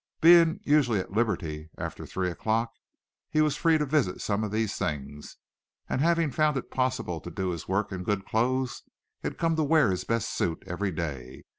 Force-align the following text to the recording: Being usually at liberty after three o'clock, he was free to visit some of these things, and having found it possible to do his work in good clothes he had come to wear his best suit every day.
Being 0.19 0.61
usually 0.63 0.99
at 0.99 1.11
liberty 1.11 1.69
after 1.77 2.07
three 2.07 2.31
o'clock, 2.31 2.73
he 3.29 3.39
was 3.39 3.55
free 3.55 3.77
to 3.77 3.85
visit 3.85 4.19
some 4.19 4.43
of 4.43 4.49
these 4.49 4.75
things, 4.75 5.37
and 5.87 6.01
having 6.01 6.31
found 6.31 6.57
it 6.57 6.71
possible 6.71 7.21
to 7.21 7.29
do 7.29 7.49
his 7.51 7.67
work 7.67 7.91
in 7.91 8.01
good 8.03 8.25
clothes 8.25 8.81
he 9.21 9.27
had 9.27 9.37
come 9.37 9.55
to 9.57 9.63
wear 9.63 9.91
his 9.91 10.03
best 10.03 10.31
suit 10.33 10.63
every 10.65 10.89
day. 10.89 11.43